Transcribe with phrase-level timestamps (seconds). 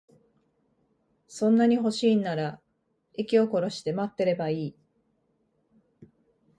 [1.27, 2.59] そんなに欲しいんなら、
[3.13, 4.75] 息を殺して待ってればいい。